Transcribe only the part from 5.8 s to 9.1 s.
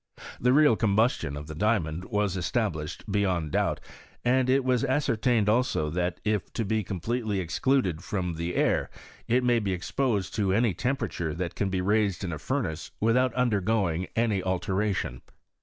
that if it be completely excluded from the air,